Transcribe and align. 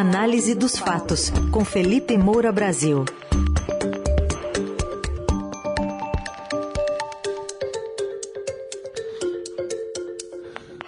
Análise 0.00 0.54
dos 0.54 0.78
fatos, 0.78 1.28
com 1.50 1.64
Felipe 1.64 2.16
Moura 2.16 2.52
Brasil. 2.52 3.04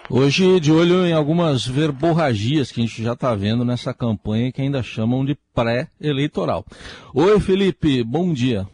Hoje, 0.08 0.60
de 0.60 0.70
olho 0.70 1.04
em 1.04 1.12
algumas 1.12 1.66
verborragias 1.66 2.70
que 2.70 2.80
a 2.80 2.86
gente 2.86 3.02
já 3.02 3.14
está 3.14 3.34
vendo 3.34 3.64
nessa 3.64 3.92
campanha 3.92 4.52
que 4.52 4.62
ainda 4.62 4.80
chamam 4.80 5.24
de 5.24 5.36
pré-eleitoral. 5.52 6.64
Oi, 7.12 7.40
Felipe, 7.40 8.04
bom 8.04 8.32
dia. 8.32 8.68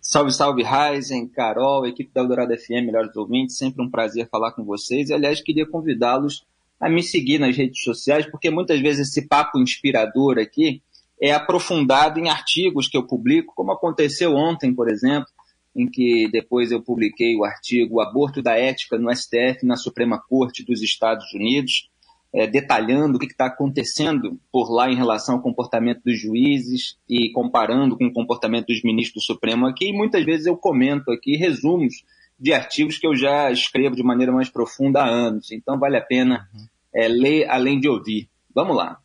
Salve, 0.00 0.32
salve, 0.32 0.64
Ryzen, 0.64 1.28
Carol, 1.28 1.86
equipe 1.86 2.10
da 2.12 2.22
Eldorado 2.22 2.52
FM, 2.58 2.86
melhores 2.86 3.14
ouvintes, 3.14 3.56
sempre 3.56 3.84
um 3.84 3.88
prazer 3.88 4.28
falar 4.28 4.50
com 4.50 4.64
vocês. 4.64 5.10
E, 5.10 5.14
aliás, 5.14 5.40
queria 5.40 5.64
convidá-los 5.64 6.44
a 6.80 6.88
me 6.88 7.02
seguir 7.02 7.38
nas 7.38 7.56
redes 7.56 7.82
sociais, 7.82 8.26
porque 8.30 8.50
muitas 8.50 8.80
vezes 8.80 9.08
esse 9.08 9.28
papo 9.28 9.58
inspirador 9.58 10.38
aqui 10.38 10.82
é 11.20 11.32
aprofundado 11.32 12.18
em 12.18 12.30
artigos 12.30 12.88
que 12.88 12.96
eu 12.96 13.06
publico, 13.06 13.52
como 13.54 13.72
aconteceu 13.72 14.34
ontem, 14.34 14.74
por 14.74 14.90
exemplo, 14.90 15.28
em 15.76 15.86
que 15.86 16.28
depois 16.32 16.72
eu 16.72 16.82
publiquei 16.82 17.36
o 17.36 17.44
artigo 17.44 18.00
Aborto 18.00 18.42
da 18.42 18.56
Ética 18.56 18.98
no 18.98 19.14
STF, 19.14 19.64
na 19.64 19.76
Suprema 19.76 20.18
Corte 20.18 20.64
dos 20.64 20.82
Estados 20.82 21.32
Unidos, 21.34 21.90
é, 22.32 22.46
detalhando 22.46 23.16
o 23.16 23.20
que 23.20 23.26
está 23.26 23.46
acontecendo 23.46 24.40
por 24.50 24.70
lá 24.70 24.90
em 24.90 24.96
relação 24.96 25.36
ao 25.36 25.42
comportamento 25.42 26.00
dos 26.04 26.18
juízes 26.18 26.96
e 27.08 27.30
comparando 27.32 27.96
com 27.98 28.06
o 28.06 28.12
comportamento 28.12 28.68
dos 28.68 28.82
ministros 28.82 29.24
do 29.24 29.26
Supremo 29.26 29.66
aqui. 29.66 29.88
E 29.88 29.92
muitas 29.92 30.24
vezes 30.24 30.46
eu 30.46 30.56
comento 30.56 31.10
aqui 31.10 31.36
resumos 31.36 32.04
de 32.40 32.52
artigos 32.52 32.98
que 32.98 33.06
eu 33.06 33.14
já 33.14 33.50
escrevo 33.50 33.94
de 33.94 34.02
maneira 34.02 34.32
mais 34.32 34.48
profunda 34.48 35.02
há 35.02 35.08
anos. 35.08 35.52
Então 35.52 35.78
vale 35.78 35.98
a 35.98 36.00
pena 36.00 36.48
é, 36.94 37.06
ler 37.06 37.48
além 37.48 37.78
de 37.78 37.88
ouvir. 37.88 38.28
Vamos 38.54 38.76
lá. 38.76 38.98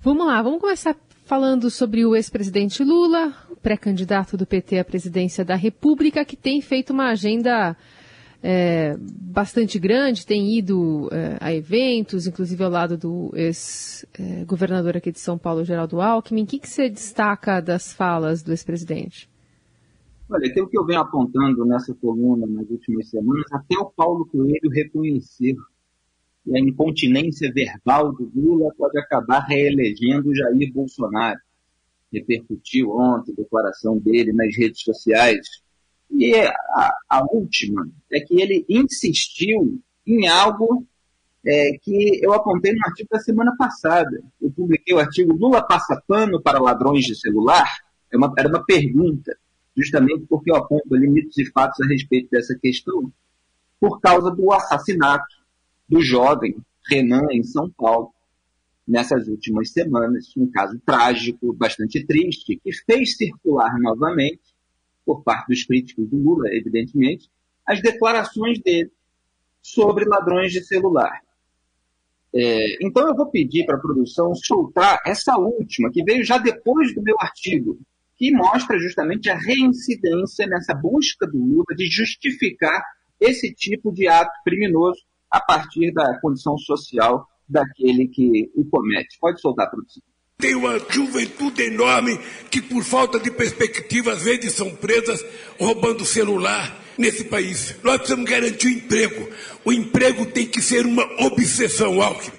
Vamos 0.00 0.26
lá, 0.26 0.42
vamos 0.42 0.60
começar 0.60 0.96
falando 1.24 1.70
sobre 1.70 2.04
o 2.04 2.16
ex-presidente 2.16 2.82
Lula, 2.82 3.32
pré-candidato 3.62 4.36
do 4.36 4.44
PT 4.44 4.80
à 4.80 4.84
presidência 4.84 5.44
da 5.44 5.54
República, 5.54 6.24
que 6.24 6.36
tem 6.36 6.60
feito 6.60 6.92
uma 6.92 7.10
agenda 7.10 7.76
é, 8.42 8.96
bastante 8.98 9.78
grande, 9.78 10.26
tem 10.26 10.58
ido 10.58 11.08
é, 11.12 11.36
a 11.40 11.54
eventos, 11.54 12.26
inclusive 12.26 12.64
ao 12.64 12.70
lado 12.70 12.96
do 12.98 13.30
ex-governador 13.34 14.96
aqui 14.96 15.12
de 15.12 15.20
São 15.20 15.38
Paulo, 15.38 15.64
Geraldo 15.64 16.00
Alckmin. 16.00 16.42
O 16.42 16.46
que, 16.46 16.58
que 16.58 16.68
você 16.68 16.88
destaca 16.88 17.60
das 17.60 17.92
falas 17.92 18.42
do 18.42 18.50
ex-presidente? 18.50 19.30
Olha, 20.32 20.48
aquilo 20.48 20.66
que 20.66 20.78
eu 20.78 20.86
venho 20.86 21.00
apontando 21.00 21.62
nessa 21.66 21.94
coluna 21.94 22.46
nas 22.46 22.66
últimas 22.70 23.10
semanas, 23.10 23.44
até 23.52 23.76
o 23.78 23.90
Paulo 23.90 24.24
Coelho 24.24 24.70
reconheceu 24.70 25.56
que 26.42 26.56
a 26.56 26.58
incontinência 26.58 27.52
verbal 27.52 28.12
do 28.14 28.32
Lula 28.34 28.72
pode 28.78 28.98
acabar 28.98 29.40
reelegendo 29.40 30.34
Jair 30.34 30.72
Bolsonaro 30.72 31.38
repercutiu 32.10 32.92
ontem, 32.92 33.34
declaração 33.34 33.98
dele 33.98 34.32
nas 34.32 34.56
redes 34.56 34.82
sociais. 34.82 35.46
E 36.10 36.34
a, 36.34 36.92
a 37.08 37.24
última 37.30 37.86
é 38.10 38.20
que 38.20 38.40
ele 38.40 38.64
insistiu 38.68 39.80
em 40.06 40.28
algo 40.28 40.86
é, 41.44 41.72
que 41.80 42.20
eu 42.22 42.32
apontei 42.32 42.72
no 42.72 42.84
artigo 42.86 43.08
da 43.10 43.18
semana 43.18 43.54
passada. 43.58 44.22
Eu 44.40 44.50
publiquei 44.50 44.94
o 44.94 44.98
artigo 44.98 45.34
Lula 45.34 45.62
passa 45.62 46.02
pano 46.06 46.40
para 46.40 46.58
ladrões 46.58 47.04
de 47.04 47.18
celular? 47.18 47.66
É 48.10 48.16
uma, 48.16 48.32
era 48.38 48.48
uma 48.48 48.64
pergunta, 48.64 49.36
justamente 49.76 50.26
porque 50.28 50.50
eu 50.50 50.56
aponto 50.56 50.94
limites 50.94 51.36
e 51.38 51.50
fatos 51.50 51.80
a 51.80 51.86
respeito 51.86 52.30
dessa 52.30 52.56
questão, 52.58 53.12
por 53.80 54.00
causa 54.00 54.30
do 54.30 54.52
assassinato 54.52 55.34
do 55.88 56.00
jovem 56.00 56.56
Renan 56.88 57.26
em 57.30 57.42
São 57.42 57.70
Paulo 57.70 58.12
nessas 58.86 59.28
últimas 59.28 59.70
semanas, 59.70 60.32
um 60.36 60.50
caso 60.50 60.80
trágico, 60.84 61.52
bastante 61.52 62.04
triste, 62.04 62.60
que 62.62 62.72
fez 62.84 63.16
circular 63.16 63.78
novamente, 63.78 64.40
por 65.04 65.22
parte 65.22 65.48
dos 65.48 65.64
críticos 65.64 66.08
do 66.08 66.16
Lula, 66.16 66.48
evidentemente, 66.52 67.28
as 67.66 67.80
declarações 67.80 68.60
dele 68.60 68.90
sobre 69.60 70.04
ladrões 70.04 70.52
de 70.52 70.62
celular. 70.64 71.20
É, 72.34 72.84
então 72.84 73.06
eu 73.06 73.14
vou 73.14 73.26
pedir 73.30 73.66
para 73.66 73.76
a 73.76 73.80
produção 73.80 74.34
soltar 74.34 75.00
essa 75.04 75.36
última, 75.36 75.90
que 75.90 76.02
veio 76.02 76.24
já 76.24 76.38
depois 76.38 76.94
do 76.94 77.02
meu 77.02 77.16
artigo, 77.20 77.78
que 78.22 78.30
mostra 78.30 78.78
justamente 78.78 79.28
a 79.28 79.36
reincidência 79.36 80.46
nessa 80.46 80.72
busca 80.72 81.26
do 81.26 81.36
Lula 81.36 81.74
de 81.76 81.90
justificar 81.90 82.80
esse 83.18 83.52
tipo 83.52 83.92
de 83.92 84.06
ato 84.06 84.30
criminoso 84.44 85.00
a 85.28 85.40
partir 85.40 85.92
da 85.92 86.20
condição 86.20 86.56
social 86.56 87.26
daquele 87.48 88.06
que 88.06 88.48
o 88.54 88.64
comete. 88.64 89.18
Pode 89.20 89.40
soltar, 89.40 89.68
produção. 89.68 90.00
Tem 90.38 90.54
uma 90.54 90.78
juventude 90.88 91.62
enorme 91.62 92.16
que, 92.48 92.62
por 92.62 92.84
falta 92.84 93.18
de 93.18 93.28
perspectiva, 93.28 94.12
às 94.12 94.22
vezes 94.22 94.52
são 94.52 94.72
presas 94.76 95.20
roubando 95.58 96.04
celular 96.04 96.80
nesse 96.96 97.24
país. 97.24 97.74
Nós 97.82 97.96
precisamos 97.96 98.30
garantir 98.30 98.68
o 98.68 98.70
emprego. 98.70 99.28
O 99.64 99.72
emprego 99.72 100.26
tem 100.26 100.46
que 100.46 100.62
ser 100.62 100.86
uma 100.86 101.04
obsessão, 101.24 102.00
Alckmin. 102.00 102.38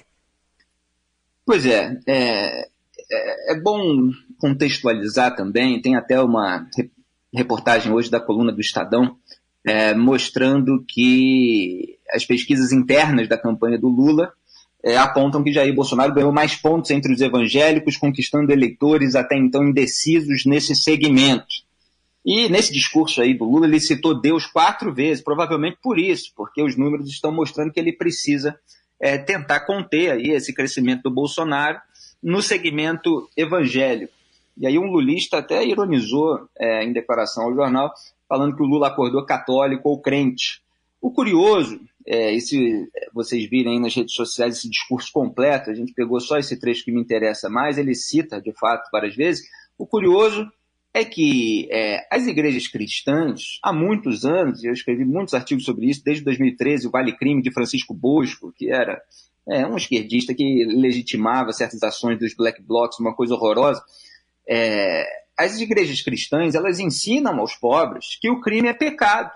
Pois 1.44 1.66
é, 1.66 1.94
é, 2.06 2.62
é, 3.12 3.52
é 3.52 3.60
bom 3.60 4.10
contextualizar 4.44 5.34
também. 5.34 5.80
Tem 5.80 5.96
até 5.96 6.20
uma 6.20 6.66
reportagem 7.32 7.90
hoje 7.90 8.10
da 8.10 8.20
coluna 8.20 8.52
do 8.52 8.60
Estadão 8.60 9.16
é, 9.64 9.94
mostrando 9.94 10.84
que 10.86 11.96
as 12.12 12.26
pesquisas 12.26 12.70
internas 12.70 13.26
da 13.26 13.38
campanha 13.38 13.78
do 13.78 13.88
Lula 13.88 14.34
é, 14.84 14.98
apontam 14.98 15.42
que 15.42 15.50
Jair 15.50 15.74
Bolsonaro 15.74 16.12
ganhou 16.12 16.30
mais 16.30 16.54
pontos 16.54 16.90
entre 16.90 17.10
os 17.10 17.22
evangélicos, 17.22 17.96
conquistando 17.96 18.52
eleitores 18.52 19.14
até 19.14 19.34
então 19.34 19.64
indecisos 19.64 20.44
nesse 20.44 20.76
segmento. 20.76 21.46
E 22.22 22.46
nesse 22.50 22.70
discurso 22.70 23.22
aí 23.22 23.32
do 23.32 23.46
Lula, 23.46 23.66
ele 23.66 23.80
citou 23.80 24.20
Deus 24.20 24.44
quatro 24.44 24.92
vezes, 24.92 25.24
provavelmente 25.24 25.78
por 25.82 25.98
isso, 25.98 26.32
porque 26.36 26.62
os 26.62 26.76
números 26.76 27.08
estão 27.08 27.32
mostrando 27.32 27.72
que 27.72 27.80
ele 27.80 27.94
precisa 27.94 28.54
é, 29.00 29.16
tentar 29.16 29.60
conter 29.60 30.10
aí 30.12 30.32
esse 30.32 30.52
crescimento 30.52 31.04
do 31.04 31.10
Bolsonaro 31.10 31.78
no 32.22 32.42
segmento 32.42 33.26
evangélico. 33.34 34.12
E 34.56 34.66
aí 34.66 34.78
um 34.78 34.90
lulista 34.90 35.38
até 35.38 35.64
ironizou 35.64 36.48
é, 36.58 36.84
em 36.84 36.92
declaração 36.92 37.44
ao 37.44 37.54
jornal, 37.54 37.92
falando 38.28 38.56
que 38.56 38.62
o 38.62 38.66
Lula 38.66 38.88
acordou 38.88 39.24
católico 39.24 39.88
ou 39.88 40.00
crente. 40.00 40.62
O 41.00 41.10
curioso 41.10 41.80
é, 42.06 42.32
e 42.32 42.40
se 42.40 42.88
vocês 43.12 43.48
virem 43.48 43.74
aí 43.74 43.80
nas 43.80 43.94
redes 43.94 44.14
sociais 44.14 44.58
esse 44.58 44.68
discurso 44.68 45.10
completo, 45.12 45.70
a 45.70 45.74
gente 45.74 45.94
pegou 45.94 46.20
só 46.20 46.38
esse 46.38 46.58
trecho 46.58 46.84
que 46.84 46.92
me 46.92 47.00
interessa 47.00 47.48
mais, 47.48 47.78
ele 47.78 47.94
cita, 47.94 48.40
de 48.40 48.52
fato, 48.52 48.90
várias 48.92 49.16
vezes. 49.16 49.46
O 49.78 49.86
curioso 49.86 50.46
é 50.92 51.04
que 51.04 51.66
é, 51.72 52.06
as 52.10 52.26
igrejas 52.26 52.68
cristãs, 52.68 53.58
há 53.62 53.72
muitos 53.72 54.24
anos, 54.24 54.62
e 54.62 54.66
eu 54.66 54.72
escrevi 54.72 55.04
muitos 55.04 55.34
artigos 55.34 55.64
sobre 55.64 55.86
isso, 55.86 56.04
desde 56.04 56.22
2013, 56.24 56.86
o 56.86 56.90
Vale 56.90 57.16
Crime 57.16 57.42
de 57.42 57.52
Francisco 57.52 57.94
Bosco, 57.94 58.52
que 58.52 58.70
era 58.70 59.00
é, 59.48 59.66
um 59.66 59.76
esquerdista 59.76 60.34
que 60.34 60.64
legitimava 60.64 61.52
certas 61.52 61.82
ações 61.82 62.18
dos 62.18 62.34
black 62.34 62.62
blocs, 62.62 63.00
uma 63.00 63.14
coisa 63.14 63.34
horrorosa. 63.34 63.82
É, 64.46 65.06
as 65.36 65.60
igrejas 65.60 66.00
cristãs, 66.00 66.54
elas 66.54 66.78
ensinam 66.78 67.38
aos 67.40 67.56
pobres 67.56 68.16
que 68.20 68.30
o 68.30 68.40
crime 68.40 68.68
é 68.68 68.74
pecado, 68.74 69.30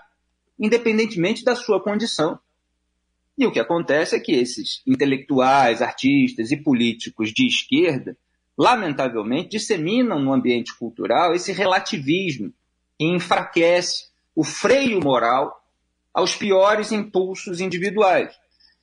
independentemente 0.57 1.43
da 1.43 1.55
sua 1.55 1.81
condição. 1.81 2.39
E 3.37 3.45
o 3.45 3.51
que 3.51 3.59
acontece 3.59 4.15
é 4.15 4.19
que 4.19 4.33
esses 4.33 4.81
intelectuais, 4.85 5.81
artistas 5.81 6.51
e 6.51 6.57
políticos 6.57 7.31
de 7.31 7.47
esquerda, 7.47 8.17
lamentavelmente, 8.57 9.51
disseminam 9.51 10.19
no 10.19 10.33
ambiente 10.33 10.77
cultural 10.77 11.33
esse 11.33 11.51
relativismo 11.53 12.53
que 12.97 13.05
enfraquece 13.05 14.09
o 14.35 14.43
freio 14.43 14.99
moral 15.01 15.63
aos 16.13 16.35
piores 16.35 16.91
impulsos 16.91 17.61
individuais. 17.61 18.33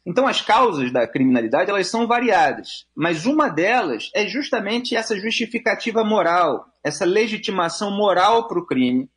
Então, 0.06 0.28
as 0.28 0.40
causas 0.40 0.92
da 0.92 1.06
criminalidade 1.06 1.68
elas 1.68 1.88
são 1.88 2.06
variadas, 2.06 2.86
mas 2.94 3.26
uma 3.26 3.48
delas 3.48 4.08
é 4.14 4.28
justamente 4.28 4.94
essa 4.94 5.18
justificativa 5.18 6.04
moral, 6.04 6.64
essa 6.84 7.04
legitimação 7.04 7.91
moral 7.91 8.47
para 8.47 8.60
o 8.60 8.64
crime, 8.64 9.10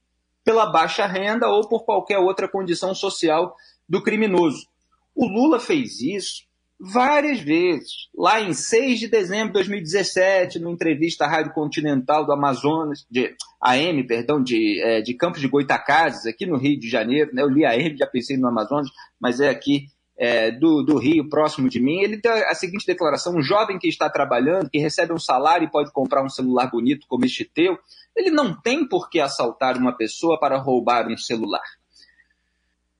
pela 0.43 0.65
baixa 0.65 1.05
renda 1.05 1.47
ou 1.47 1.69
por 1.69 1.85
qualquer 1.85 2.17
outra 2.17 2.47
condição 2.47 2.95
social 2.95 3.55
do 3.87 4.01
criminoso. 4.01 4.65
O 5.13 5.27
Lula 5.27 5.59
fez 5.59 6.01
isso 6.01 6.49
várias 6.79 7.39
vezes. 7.39 8.09
Lá 8.17 8.41
em 8.41 8.53
6 8.53 8.99
de 8.99 9.07
dezembro 9.09 9.47
de 9.47 9.53
2017, 9.53 10.57
numa 10.57 10.71
entrevista 10.71 11.25
à 11.25 11.27
Rádio 11.27 11.53
Continental 11.53 12.25
do 12.25 12.31
Amazonas, 12.31 13.05
de 13.11 13.35
AM, 13.61 14.07
perdão, 14.07 14.41
de, 14.41 14.81
é, 14.81 15.01
de 15.01 15.13
Campos 15.13 15.41
de 15.41 15.47
Goitacazes, 15.47 16.25
aqui 16.25 16.45
no 16.45 16.57
Rio 16.57 16.79
de 16.79 16.89
Janeiro, 16.89 17.29
né? 17.33 17.43
eu 17.43 17.49
li 17.49 17.65
AM, 17.65 17.95
já 17.97 18.07
pensei 18.07 18.37
no 18.37 18.47
Amazonas, 18.47 18.89
mas 19.19 19.39
é 19.39 19.49
aqui 19.49 19.87
é, 20.21 20.51
do, 20.51 20.83
do 20.83 20.97
Rio, 20.97 21.29
próximo 21.29 21.69
de 21.69 21.79
mim, 21.79 22.01
ele 22.01 22.17
tem 22.19 22.29
a 22.29 22.53
seguinte 22.53 22.85
declaração: 22.85 23.33
um 23.33 23.41
jovem 23.41 23.79
que 23.79 23.87
está 23.87 24.09
trabalhando, 24.09 24.69
que 24.69 24.77
recebe 24.77 25.13
um 25.13 25.17
salário 25.17 25.65
e 25.65 25.71
pode 25.71 25.93
comprar 25.93 26.21
um 26.21 26.29
celular 26.29 26.69
bonito 26.69 27.07
como 27.07 27.23
este 27.23 27.45
teu, 27.45 27.79
ele 28.13 28.29
não 28.29 28.53
tem 28.53 28.85
por 28.85 29.09
que 29.09 29.21
assaltar 29.21 29.77
uma 29.77 29.95
pessoa 29.95 30.37
para 30.37 30.57
roubar 30.57 31.07
um 31.07 31.17
celular. 31.17 31.63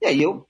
E 0.02 0.06
aí 0.06 0.24
eu 0.24 0.48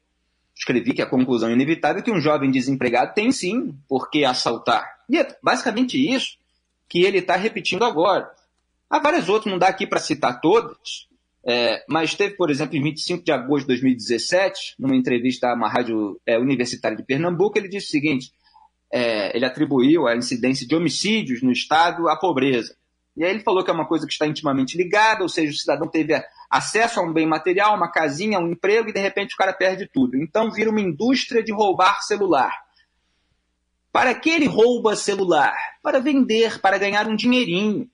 escrevi 0.56 0.94
que 0.94 1.02
a 1.02 1.10
conclusão 1.10 1.50
inevitável 1.50 2.02
é 2.02 2.04
que 2.04 2.12
um 2.12 2.22
jovem 2.22 2.52
desempregado 2.52 3.16
tem 3.16 3.32
sim 3.32 3.76
por 3.88 4.12
que 4.12 4.24
assaltar. 4.24 5.00
E 5.10 5.18
é 5.18 5.28
basicamente 5.42 5.98
isso 5.98 6.38
que 6.88 7.02
ele 7.02 7.18
está 7.18 7.36
repetindo 7.36 7.84
agora. 7.84 8.30
Há 8.88 9.00
várias 9.00 9.28
outras, 9.28 9.52
não 9.52 9.58
dá 9.58 9.70
aqui 9.70 9.88
para 9.88 10.00
citar 10.00 10.40
todas, 10.40 11.08
é, 11.50 11.84
mas 11.90 12.14
teve, 12.14 12.36
por 12.36 12.52
exemplo, 12.52 12.78
em 12.78 12.84
25 12.84 13.24
de 13.24 13.32
agosto 13.32 13.62
de 13.62 13.70
2017, 13.70 14.76
numa 14.78 14.96
entrevista 14.96 15.48
a 15.48 15.56
uma 15.56 15.68
rádio 15.68 16.22
é, 16.24 16.38
universitária 16.38 16.96
de 16.96 17.04
Pernambuco, 17.04 17.58
ele 17.58 17.68
disse 17.68 17.88
o 17.88 17.90
seguinte: 17.90 18.32
é, 18.94 19.36
ele 19.36 19.44
atribuiu 19.44 20.08
a 20.08 20.16
incidência 20.16 20.68
de 20.68 20.76
homicídios 20.76 21.42
no 21.42 21.52
Estado 21.52 22.08
à 22.08 22.16
pobreza. 22.16 22.76
E 23.18 23.24
aí 23.24 23.32
ele 23.32 23.40
falou 23.40 23.64
que 23.64 23.72
é 23.72 23.74
uma 23.74 23.88
coisa 23.88 24.06
que 24.06 24.14
está 24.14 24.28
intimamente 24.28 24.78
ligada, 24.78 25.24
ou 25.24 25.30
seja, 25.30 25.52
o 25.52 25.56
cidadão 25.56 25.88
teve 25.88 26.14
acesso 26.52 27.00
a 27.00 27.04
um 27.04 27.12
bem 27.12 27.26
material, 27.26 27.76
uma 27.76 27.92
casinha, 27.92 28.40
um 28.40 28.52
emprego, 28.52 28.90
e 28.90 28.94
de 28.94 29.00
repente 29.00 29.34
o 29.34 29.38
cara 29.38 29.52
perde 29.52 29.90
tudo. 29.92 30.18
Então 30.18 30.52
vira 30.52 30.70
uma 30.70 30.80
indústria 30.80 31.42
de 31.42 31.52
roubar 31.52 32.04
celular. 32.04 32.54
Para 33.92 34.14
que 34.14 34.30
ele 34.30 34.46
rouba 34.46 34.96
celular? 34.96 35.58
Para 35.82 36.00
vender, 36.00 36.62
para 36.62 36.78
ganhar 36.78 37.08
um 37.08 37.16
dinheirinho. 37.16 37.90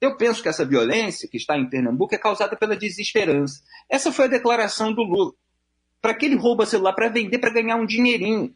Eu 0.00 0.16
penso 0.16 0.42
que 0.42 0.48
essa 0.48 0.64
violência 0.64 1.28
que 1.28 1.36
está 1.36 1.56
em 1.56 1.68
Pernambuco 1.68 2.14
é 2.14 2.18
causada 2.18 2.56
pela 2.56 2.76
desesperança. 2.76 3.62
Essa 3.88 4.12
foi 4.12 4.26
a 4.26 4.28
declaração 4.28 4.92
do 4.92 5.02
Lula. 5.02 5.32
Para 6.02 6.14
que 6.14 6.26
ele 6.26 6.36
rouba 6.36 6.66
celular? 6.66 6.92
Para 6.92 7.08
vender, 7.08 7.38
para 7.38 7.52
ganhar 7.52 7.76
um 7.76 7.86
dinheirinho. 7.86 8.54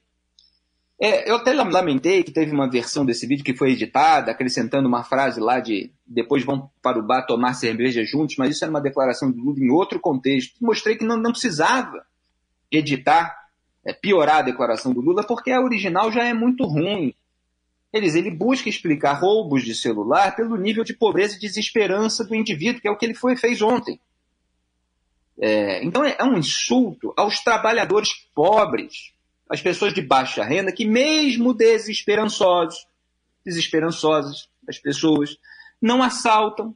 É, 1.01 1.31
eu 1.31 1.37
até 1.37 1.53
lamentei 1.53 2.25
que 2.25 2.33
teve 2.33 2.51
uma 2.53 2.69
versão 2.69 3.07
desse 3.07 3.25
vídeo 3.25 3.45
que 3.45 3.57
foi 3.57 3.71
editada, 3.71 4.33
acrescentando 4.33 4.89
uma 4.89 5.05
frase 5.05 5.41
lá 5.41 5.61
de 5.61 5.93
depois 6.05 6.45
vão 6.45 6.71
para 6.83 6.99
o 6.99 7.07
bar 7.07 7.25
tomar 7.25 7.55
cerveja 7.55 8.03
juntos, 8.05 8.35
mas 8.37 8.51
isso 8.51 8.65
era 8.65 8.71
uma 8.71 8.81
declaração 8.81 9.31
do 9.31 9.39
Lula 9.39 9.61
em 9.61 9.71
outro 9.71 10.01
contexto. 10.01 10.57
Mostrei 10.61 10.97
que 10.97 11.05
não, 11.05 11.17
não 11.17 11.31
precisava 11.31 12.05
editar, 12.71 13.33
é, 13.87 13.93
piorar 13.93 14.39
a 14.39 14.43
declaração 14.43 14.93
do 14.93 15.01
Lula, 15.01 15.25
porque 15.25 15.53
a 15.53 15.61
original 15.61 16.11
já 16.11 16.25
é 16.25 16.35
muito 16.35 16.65
ruim. 16.65 17.15
Eles, 17.93 18.15
ele 18.15 18.31
busca 18.31 18.69
explicar 18.69 19.15
roubos 19.15 19.65
de 19.65 19.75
celular 19.75 20.37
pelo 20.37 20.57
nível 20.57 20.85
de 20.85 20.93
pobreza 20.93 21.37
e 21.37 21.41
desesperança 21.41 22.25
do 22.25 22.35
indivíduo, 22.35 22.81
que 22.81 22.89
é 22.89 22.91
o 22.91 22.97
que 22.97 23.07
ele 23.07 23.15
foi, 23.15 23.37
fez 23.37 23.63
ontem. 23.63 23.99
É, 25.41 25.83
então 25.85 26.05
é, 26.05 26.17
é 26.19 26.25
um 26.25 26.37
insulto 26.37 27.15
aos 27.17 27.41
trabalhadores 27.41 28.11
pobres, 28.35 29.13
às 29.49 29.63
pessoas 29.63 29.95
de 29.95 30.03
baixa 30.03 30.45
renda, 30.45 30.73
que 30.73 30.85
mesmo 30.85 31.55
desesperançosos, 31.55 32.87
desesperançosas, 33.45 34.49
as 34.69 34.79
pessoas 34.79 35.39
não 35.81 36.03
assaltam. 36.03 36.75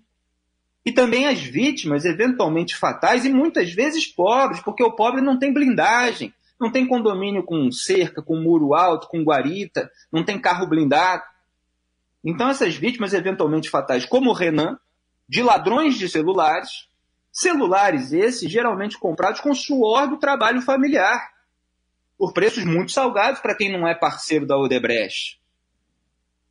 E 0.84 0.90
também 0.90 1.26
as 1.26 1.40
vítimas, 1.40 2.04
eventualmente 2.04 2.74
fatais, 2.74 3.24
e 3.24 3.32
muitas 3.32 3.72
vezes 3.72 4.06
pobres, 4.06 4.60
porque 4.60 4.82
o 4.82 4.90
pobre 4.90 5.20
não 5.20 5.38
tem 5.38 5.52
blindagem, 5.52 6.34
não 6.62 6.70
tem 6.70 6.86
condomínio 6.86 7.42
com 7.42 7.70
cerca, 7.72 8.22
com 8.22 8.36
muro 8.36 8.72
alto, 8.72 9.08
com 9.08 9.24
guarita, 9.24 9.90
não 10.12 10.24
tem 10.24 10.40
carro 10.40 10.66
blindado. 10.66 11.24
Então, 12.24 12.48
essas 12.48 12.76
vítimas 12.76 13.12
eventualmente 13.12 13.68
fatais, 13.68 14.06
como 14.06 14.30
o 14.30 14.32
Renan, 14.32 14.78
de 15.28 15.42
ladrões 15.42 15.98
de 15.98 16.08
celulares, 16.08 16.88
celulares 17.32 18.12
esses 18.12 18.48
geralmente 18.48 18.96
comprados 18.96 19.40
com 19.40 19.52
suor 19.52 20.08
do 20.08 20.18
trabalho 20.18 20.62
familiar, 20.62 21.32
por 22.16 22.32
preços 22.32 22.64
muito 22.64 22.92
salgados 22.92 23.40
para 23.40 23.56
quem 23.56 23.72
não 23.72 23.88
é 23.88 23.94
parceiro 23.94 24.46
da 24.46 24.56
Odebrecht. 24.56 25.40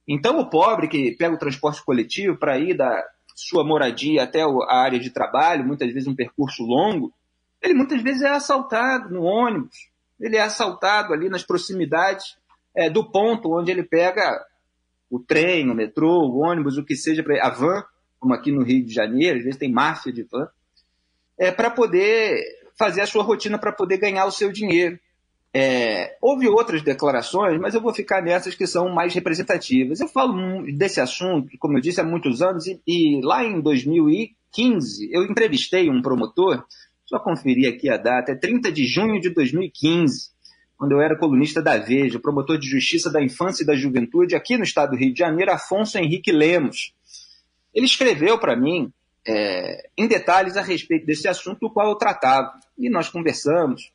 Então, 0.05 0.39
o 0.39 0.49
pobre 0.49 0.89
que 0.89 1.15
pega 1.15 1.35
o 1.35 1.39
transporte 1.39 1.81
coletivo 1.85 2.35
para 2.35 2.59
ir 2.59 2.75
da 2.75 3.01
sua 3.33 3.63
moradia 3.63 4.23
até 4.23 4.41
a 4.41 4.75
área 4.75 4.99
de 4.99 5.09
trabalho, 5.09 5.65
muitas 5.65 5.93
vezes 5.93 6.07
um 6.07 6.15
percurso 6.15 6.63
longo, 6.63 7.13
ele 7.61 7.73
muitas 7.73 8.01
vezes 8.01 8.23
é 8.23 8.29
assaltado 8.29 9.09
no 9.09 9.23
ônibus, 9.23 9.90
ele 10.21 10.37
é 10.37 10.41
assaltado 10.41 11.13
ali 11.13 11.29
nas 11.29 11.43
proximidades 11.43 12.37
é, 12.75 12.89
do 12.89 13.03
ponto 13.03 13.57
onde 13.57 13.71
ele 13.71 13.83
pega 13.83 14.45
o 15.09 15.19
trem, 15.19 15.69
o 15.69 15.75
metrô, 15.75 16.21
o 16.21 16.39
ônibus, 16.39 16.77
o 16.77 16.85
que 16.85 16.95
seja, 16.95 17.23
a 17.41 17.49
van, 17.49 17.83
como 18.19 18.33
aqui 18.33 18.51
no 18.51 18.63
Rio 18.63 18.85
de 18.85 18.93
Janeiro, 18.93 19.39
às 19.39 19.43
vezes 19.43 19.59
tem 19.59 19.71
máfia 19.71 20.13
de 20.13 20.23
van, 20.23 20.47
é, 21.37 21.51
para 21.51 21.69
poder 21.69 22.39
fazer 22.77 23.01
a 23.01 23.07
sua 23.07 23.23
rotina, 23.23 23.57
para 23.57 23.71
poder 23.71 23.97
ganhar 23.97 24.25
o 24.25 24.31
seu 24.31 24.51
dinheiro. 24.51 24.97
É, 25.53 26.15
houve 26.21 26.47
outras 26.47 26.81
declarações, 26.81 27.59
mas 27.59 27.75
eu 27.75 27.81
vou 27.81 27.93
ficar 27.93 28.21
nessas 28.21 28.55
que 28.55 28.65
são 28.65 28.87
mais 28.87 29.13
representativas. 29.13 29.99
Eu 29.99 30.07
falo 30.07 30.63
desse 30.77 31.01
assunto, 31.01 31.49
como 31.59 31.77
eu 31.77 31.81
disse, 31.81 31.99
há 31.99 32.05
muitos 32.05 32.41
anos, 32.41 32.65
e, 32.67 32.81
e 32.87 33.21
lá 33.21 33.43
em 33.43 33.59
2015 33.59 35.09
eu 35.11 35.23
entrevistei 35.23 35.89
um 35.89 36.01
promotor 36.01 36.63
só 37.11 37.19
conferir 37.19 37.67
aqui 37.67 37.89
a 37.89 37.97
data, 37.97 38.31
é 38.31 38.35
30 38.35 38.71
de 38.71 38.85
junho 38.85 39.19
de 39.19 39.29
2015, 39.29 40.29
quando 40.77 40.93
eu 40.93 41.01
era 41.01 41.17
colunista 41.17 41.61
da 41.61 41.77
Veja, 41.77 42.17
promotor 42.19 42.57
de 42.57 42.67
justiça 42.67 43.11
da 43.11 43.21
infância 43.21 43.63
e 43.63 43.65
da 43.65 43.75
juventude 43.75 44.33
aqui 44.33 44.57
no 44.57 44.63
estado 44.63 44.91
do 44.91 44.95
Rio 44.95 45.13
de 45.13 45.19
Janeiro, 45.19 45.51
Afonso 45.51 45.97
Henrique 45.97 46.31
Lemos. 46.31 46.93
Ele 47.73 47.85
escreveu 47.85 48.39
para 48.39 48.55
mim 48.55 48.91
é, 49.27 49.89
em 49.97 50.07
detalhes 50.07 50.55
a 50.55 50.61
respeito 50.61 51.05
desse 51.05 51.27
assunto 51.27 51.59
do 51.59 51.69
qual 51.69 51.89
eu 51.89 51.95
tratava, 51.95 52.53
e 52.77 52.89
nós 52.89 53.09
conversamos. 53.09 53.91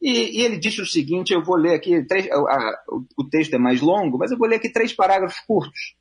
E, 0.00 0.40
e 0.40 0.42
ele 0.42 0.58
disse 0.58 0.82
o 0.82 0.86
seguinte: 0.86 1.32
eu 1.32 1.44
vou 1.44 1.54
ler 1.54 1.74
aqui, 1.74 2.04
três, 2.04 2.28
a, 2.28 2.34
a, 2.34 2.82
o 3.16 3.24
texto 3.24 3.54
é 3.54 3.58
mais 3.58 3.80
longo, 3.80 4.18
mas 4.18 4.32
eu 4.32 4.36
vou 4.36 4.48
ler 4.48 4.56
aqui 4.56 4.68
três 4.68 4.92
parágrafos 4.92 5.38
curtos. 5.46 5.94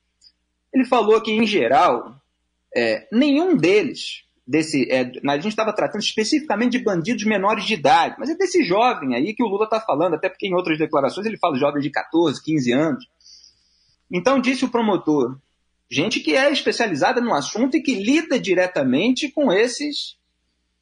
Ele 0.74 0.86
falou 0.86 1.22
que, 1.22 1.32
em 1.32 1.46
geral, 1.46 2.20
é, 2.76 3.08
nenhum 3.12 3.56
deles 3.56 4.24
desse. 4.46 4.90
É, 4.92 5.12
a 5.28 5.36
gente 5.36 5.48
estava 5.48 5.74
tratando 5.74 6.02
especificamente 6.02 6.78
de 6.78 6.84
bandidos 6.84 7.26
menores 7.26 7.66
de 7.66 7.74
idade, 7.74 8.16
mas 8.20 8.30
é 8.30 8.36
desse 8.36 8.64
jovem 8.64 9.16
aí 9.16 9.34
que 9.34 9.44
o 9.44 9.48
Lula 9.48 9.66
está 9.66 9.80
falando, 9.80 10.16
até 10.16 10.30
porque 10.30 10.48
em 10.48 10.56
outras 10.56 10.78
declarações 10.78 11.26
ele 11.26 11.38
fala 11.38 11.58
jovem 11.58 11.82
de 11.82 11.90
14, 11.90 12.44
15 12.44 12.72
anos. 12.72 13.06
Então, 14.12 14.42
disse 14.42 14.66
o 14.66 14.70
promotor, 14.70 15.38
gente 15.90 16.20
que 16.20 16.36
é 16.36 16.52
especializada 16.52 17.22
no 17.22 17.34
assunto 17.34 17.78
e 17.78 17.82
que 17.82 17.96
lida 17.96 18.40
diretamente 18.40 19.32
com 19.32 19.52
esses. 19.52 20.20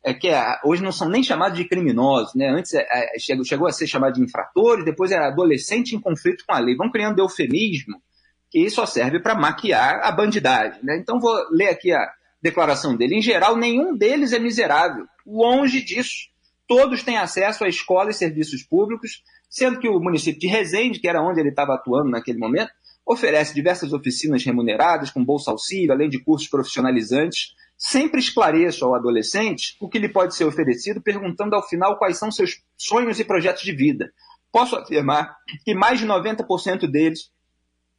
É, 0.02 0.14
que 0.14 0.30
é, 0.30 0.42
hoje 0.64 0.82
não 0.82 0.94
são 0.94 1.10
nem 1.10 1.22
chamados 1.22 1.58
de 1.58 1.68
criminosos, 1.68 2.34
né? 2.34 2.48
Antes 2.50 2.74
é, 2.74 2.88
é, 2.90 3.20
chegou, 3.20 3.44
chegou 3.44 3.68
a 3.68 3.72
ser 3.72 3.86
chamado 3.86 4.14
de 4.14 4.22
infratores, 4.22 4.86
depois 4.86 5.12
era 5.12 5.28
adolescente 5.28 5.94
em 5.94 6.00
conflito 6.00 6.46
com 6.48 6.54
a 6.54 6.60
lei. 6.60 6.74
Vão 6.74 6.90
criando 6.90 7.20
eufemismo 7.20 8.02
que 8.50 8.70
só 8.70 8.86
serve 8.86 9.20
para 9.20 9.36
maquiar 9.36 10.00
a 10.02 10.12
bandidagem. 10.12 10.80
Né? 10.82 10.98
Então 10.98 11.20
vou 11.20 11.36
ler 11.52 11.68
aqui 11.68 11.92
a, 11.92 12.10
declaração 12.42 12.96
dele. 12.96 13.16
Em 13.16 13.22
geral, 13.22 13.56
nenhum 13.58 13.96
deles 13.96 14.34
é 14.34 14.40
miserável. 14.40 15.06
Longe 15.26 15.82
disso. 15.82 16.30
Todos 16.68 17.04
têm 17.04 17.18
acesso 17.18 17.64
a 17.64 17.68
escolas 17.68 18.16
e 18.16 18.20
serviços 18.20 18.64
públicos, 18.64 19.24
sendo 19.50 19.80
que 19.80 19.90
o 19.90 20.00
município 20.00 20.40
de 20.40 20.48
Resende, 20.48 21.00
que 21.00 21.08
era 21.08 21.22
onde 21.22 21.40
ele 21.40 21.50
estava 21.50 21.74
atuando 21.74 22.10
naquele 22.10 22.38
momento, 22.38 22.72
oferece 23.06 23.56
diversas 23.56 23.92
oficinas 23.92 24.44
remuneradas, 24.44 25.10
com 25.10 25.26
bolsa 25.26 25.50
auxílio, 25.50 25.92
além 25.92 26.10
de 26.10 26.20
cursos 26.20 26.48
profissionalizantes. 26.48 27.56
Sempre 27.76 28.20
esclareço 28.20 28.86
ao 28.86 28.94
adolescente 28.94 29.76
o 29.80 29.90
que 29.90 29.98
lhe 29.98 30.10
pode 30.10 30.36
ser 30.36 30.44
oferecido, 30.44 31.02
perguntando 31.02 31.56
ao 31.56 31.68
final 31.68 31.98
quais 31.98 32.20
são 32.20 32.32
seus 32.32 32.62
sonhos 32.78 33.20
e 33.20 33.26
projetos 33.26 33.64
de 33.64 33.72
vida. 33.72 34.12
Posso 34.52 34.76
afirmar 34.76 35.36
que 35.66 35.74
mais 35.74 36.00
de 36.00 36.06
90% 36.06 36.88
deles 36.88 37.32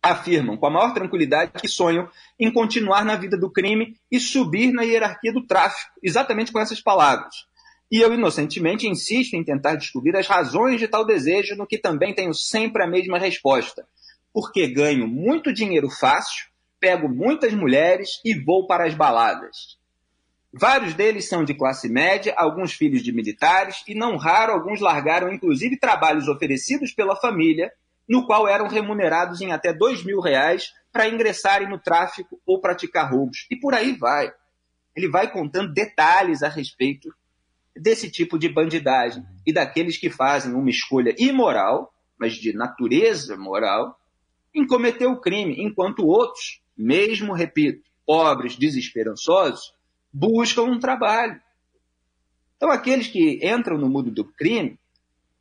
afirmam 0.02 0.56
com 0.56 0.66
a 0.66 0.70
maior 0.70 0.94
tranquilidade 0.94 1.52
que 1.52 1.68
sonham 1.68 2.08
em 2.38 2.50
continuar 2.50 3.04
na 3.04 3.16
vida 3.16 3.36
do 3.36 3.50
crime 3.50 3.96
e 4.10 4.18
subir 4.18 4.72
na 4.72 4.82
hierarquia 4.82 5.32
do 5.32 5.46
tráfico, 5.46 5.92
exatamente 6.02 6.52
com 6.52 6.58
essas 6.58 6.80
palavras. 6.80 7.34
E 7.90 8.00
eu, 8.00 8.14
inocentemente, 8.14 8.86
insisto 8.86 9.34
em 9.34 9.44
tentar 9.44 9.74
descobrir 9.74 10.16
as 10.16 10.26
razões 10.26 10.78
de 10.78 10.86
tal 10.86 11.04
desejo, 11.04 11.56
no 11.56 11.66
que 11.66 11.76
também 11.76 12.14
tenho 12.14 12.32
sempre 12.32 12.82
a 12.82 12.86
mesma 12.86 13.18
resposta. 13.18 13.84
Porque 14.32 14.68
ganho 14.68 15.08
muito 15.08 15.52
dinheiro 15.52 15.90
fácil, 15.90 16.46
pego 16.78 17.08
muitas 17.08 17.52
mulheres 17.52 18.20
e 18.24 18.32
vou 18.32 18.66
para 18.66 18.86
as 18.86 18.94
baladas. 18.94 19.76
Vários 20.52 20.94
deles 20.94 21.28
são 21.28 21.44
de 21.44 21.54
classe 21.54 21.88
média, 21.88 22.34
alguns 22.36 22.72
filhos 22.72 23.02
de 23.02 23.12
militares, 23.12 23.82
e 23.86 23.94
não 23.94 24.16
raro 24.16 24.52
alguns 24.52 24.80
largaram 24.80 25.32
inclusive 25.32 25.76
trabalhos 25.76 26.28
oferecidos 26.28 26.92
pela 26.92 27.16
família 27.16 27.72
no 28.10 28.26
qual 28.26 28.48
eram 28.48 28.66
remunerados 28.66 29.40
em 29.40 29.52
até 29.52 29.72
dois 29.72 30.02
mil 30.02 30.18
reais 30.18 30.74
para 30.92 31.08
ingressarem 31.08 31.68
no 31.68 31.78
tráfico 31.78 32.40
ou 32.44 32.60
praticar 32.60 33.08
roubos. 33.08 33.46
E 33.48 33.54
por 33.54 33.72
aí 33.72 33.92
vai. 33.92 34.32
Ele 34.96 35.08
vai 35.08 35.30
contando 35.30 35.72
detalhes 35.72 36.42
a 36.42 36.48
respeito 36.48 37.08
desse 37.76 38.10
tipo 38.10 38.36
de 38.36 38.48
bandidagem 38.48 39.24
e 39.46 39.52
daqueles 39.52 39.96
que 39.96 40.10
fazem 40.10 40.52
uma 40.52 40.68
escolha 40.68 41.14
imoral, 41.16 41.94
mas 42.18 42.34
de 42.34 42.52
natureza 42.52 43.36
moral, 43.36 43.96
em 44.52 44.66
cometer 44.66 45.06
o 45.06 45.20
crime, 45.20 45.62
enquanto 45.62 46.04
outros, 46.04 46.60
mesmo, 46.76 47.32
repito, 47.32 47.88
pobres, 48.04 48.56
desesperançosos, 48.56 49.72
buscam 50.12 50.62
um 50.62 50.80
trabalho. 50.80 51.40
Então, 52.56 52.72
aqueles 52.72 53.06
que 53.06 53.38
entram 53.46 53.78
no 53.78 53.88
mundo 53.88 54.10
do 54.10 54.24
crime 54.24 54.76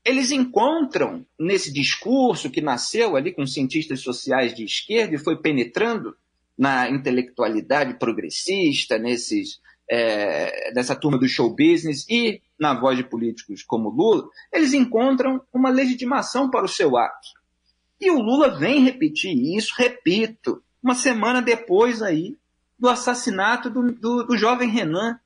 eles 0.03 0.31
encontram 0.31 1.25
nesse 1.37 1.71
discurso 1.71 2.49
que 2.49 2.61
nasceu 2.61 3.15
ali 3.15 3.33
com 3.33 3.45
cientistas 3.45 4.01
sociais 4.01 4.53
de 4.53 4.63
esquerda 4.63 5.15
e 5.15 5.19
foi 5.19 5.37
penetrando 5.37 6.15
na 6.57 6.89
intelectualidade 6.89 7.97
progressista, 7.97 8.97
nesses, 8.97 9.61
é, 9.89 10.71
dessa 10.73 10.95
turma 10.95 11.17
do 11.17 11.27
show 11.27 11.49
business 11.49 12.05
e 12.09 12.41
na 12.59 12.77
voz 12.77 12.97
de 12.97 13.03
políticos 13.03 13.63
como 13.63 13.89
Lula, 13.89 14.27
eles 14.51 14.73
encontram 14.73 15.41
uma 15.53 15.69
legitimação 15.69 16.49
para 16.49 16.65
o 16.65 16.69
seu 16.69 16.97
ato. 16.97 17.29
E 17.99 18.11
o 18.11 18.19
Lula 18.19 18.57
vem 18.57 18.83
repetir 18.83 19.33
isso, 19.55 19.73
repito, 19.77 20.61
uma 20.81 20.95
semana 20.95 21.41
depois 21.41 22.01
aí 22.01 22.37
do 22.77 22.87
assassinato 22.87 23.69
do, 23.69 23.91
do, 23.91 24.23
do 24.23 24.37
jovem 24.37 24.69
Renan. 24.69 25.19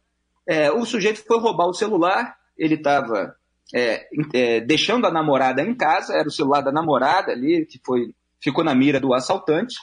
É, 0.46 0.72
o 0.72 0.86
sujeito 0.86 1.24
foi 1.25 1.39
roubar 1.39 1.68
o 1.68 1.74
celular, 1.74 2.36
ele 2.58 2.75
estava 2.75 3.36
é, 3.74 4.08
é, 4.34 4.62
deixando 4.62 5.08
a 5.08 5.12
namorada 5.12 5.63
em 5.63 5.74
casa, 5.74 6.13
era 6.13 6.27
o 6.27 6.32
celular 6.32 6.62
da 6.62 6.72
namorada 6.72 7.32
ali, 7.32 7.65
que 7.65 7.82
foi, 7.84 8.13
ficou 8.39 8.63
na 8.63 8.75
mira 8.75 9.00
do 9.00 9.13
assaltante, 9.13 9.77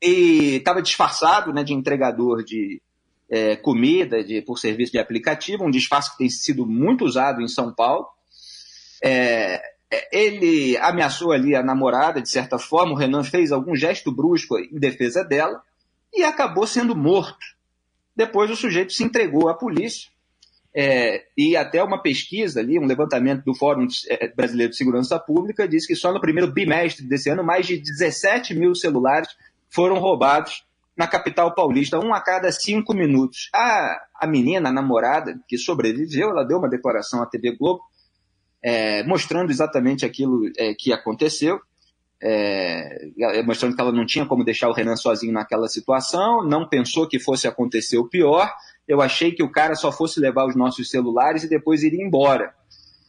e 0.00 0.56
estava 0.56 0.80
disfarçado 0.80 1.52
né, 1.52 1.64
de 1.64 1.74
entregador 1.74 2.44
de 2.44 2.80
é, 3.28 3.56
comida 3.56 4.22
de, 4.22 4.40
por 4.42 4.58
serviço 4.58 4.92
de 4.92 4.98
aplicativo, 4.98 5.64
um 5.64 5.70
disfarce 5.70 6.12
que 6.12 6.18
tem 6.18 6.30
sido 6.30 6.64
muito 6.64 7.04
usado 7.04 7.42
em 7.42 7.48
São 7.48 7.74
Paulo. 7.74 8.06
É, 9.02 9.60
é, 9.90 10.08
ele 10.12 10.76
ameaçou 10.76 11.32
ali 11.32 11.56
a 11.56 11.62
namorada, 11.62 12.20
de 12.22 12.28
certa 12.28 12.58
forma, 12.58 12.92
o 12.92 12.96
Renan 12.96 13.24
fez 13.24 13.50
algum 13.50 13.74
gesto 13.74 14.12
brusco 14.12 14.58
em 14.58 14.78
defesa 14.78 15.24
dela 15.24 15.60
e 16.12 16.22
acabou 16.22 16.66
sendo 16.66 16.94
morto. 16.94 17.44
Depois 18.14 18.48
o 18.48 18.56
sujeito 18.56 18.92
se 18.92 19.02
entregou 19.02 19.48
à 19.48 19.54
polícia 19.54 20.13
é, 20.76 21.22
e 21.38 21.56
até 21.56 21.82
uma 21.82 22.02
pesquisa 22.02 22.58
ali, 22.58 22.78
um 22.78 22.86
levantamento 22.86 23.44
do 23.44 23.54
Fórum 23.54 23.86
é, 24.08 24.28
Brasileiro 24.34 24.70
de 24.70 24.76
Segurança 24.76 25.18
Pública, 25.20 25.68
diz 25.68 25.86
que 25.86 25.94
só 25.94 26.12
no 26.12 26.20
primeiro 26.20 26.52
bimestre 26.52 27.06
desse 27.06 27.30
ano, 27.30 27.44
mais 27.44 27.66
de 27.66 27.78
17 27.78 28.54
mil 28.54 28.74
celulares 28.74 29.28
foram 29.70 29.98
roubados 29.98 30.64
na 30.96 31.06
capital 31.06 31.54
paulista, 31.54 31.98
um 31.98 32.12
a 32.12 32.20
cada 32.20 32.50
cinco 32.50 32.92
minutos. 32.92 33.50
A, 33.54 34.00
a 34.20 34.26
menina, 34.26 34.68
a 34.68 34.72
namorada, 34.72 35.38
que 35.46 35.56
sobreviveu, 35.56 36.30
ela 36.30 36.44
deu 36.44 36.58
uma 36.58 36.68
declaração 36.68 37.22
à 37.22 37.26
TV 37.26 37.56
Globo, 37.56 37.80
é, 38.62 39.04
mostrando 39.04 39.50
exatamente 39.50 40.04
aquilo 40.04 40.50
é, 40.56 40.74
que 40.74 40.92
aconteceu, 40.92 41.60
é, 42.24 43.42
mostrando 43.44 43.74
que 43.74 43.80
ela 43.80 43.92
não 43.92 44.06
tinha 44.06 44.24
como 44.24 44.44
deixar 44.44 44.68
o 44.68 44.72
Renan 44.72 44.96
sozinho 44.96 45.32
naquela 45.32 45.68
situação, 45.68 46.42
não 46.42 46.66
pensou 46.66 47.06
que 47.06 47.18
fosse 47.18 47.46
acontecer 47.46 47.98
o 47.98 48.08
pior. 48.08 48.50
Eu 48.88 49.02
achei 49.02 49.32
que 49.32 49.42
o 49.42 49.50
cara 49.50 49.74
só 49.74 49.92
fosse 49.92 50.18
levar 50.20 50.46
os 50.46 50.56
nossos 50.56 50.90
celulares 50.90 51.44
e 51.44 51.48
depois 51.48 51.82
ir 51.82 51.94
embora. 51.94 52.54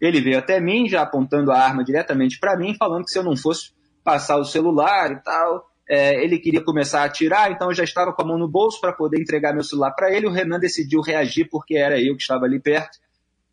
Ele 0.01 0.19
veio 0.19 0.37
até 0.37 0.59
mim, 0.59 0.89
já 0.89 1.01
apontando 1.01 1.51
a 1.51 1.57
arma 1.57 1.83
diretamente 1.83 2.39
para 2.39 2.57
mim, 2.57 2.75
falando 2.77 3.05
que 3.05 3.11
se 3.11 3.17
eu 3.17 3.23
não 3.23 3.37
fosse 3.37 3.71
passar 4.03 4.37
o 4.37 4.45
celular 4.45 5.11
e 5.11 5.23
tal, 5.23 5.65
é, 5.89 6.23
ele 6.23 6.37
queria 6.37 6.61
começar 6.61 7.01
a 7.01 7.05
atirar, 7.05 7.51
então 7.51 7.69
eu 7.69 7.73
já 7.73 7.83
estava 7.83 8.11
com 8.11 8.21
a 8.21 8.25
mão 8.25 8.37
no 8.37 8.47
bolso 8.47 8.81
para 8.81 8.91
poder 8.91 9.19
entregar 9.21 9.53
meu 9.53 9.63
celular 9.63 9.91
para 9.91 10.11
ele. 10.11 10.27
O 10.27 10.31
Renan 10.31 10.59
decidiu 10.59 10.99
reagir 11.01 11.47
porque 11.49 11.75
era 11.75 11.99
eu 11.99 12.15
que 12.15 12.21
estava 12.21 12.45
ali 12.45 12.59
perto 12.59 12.99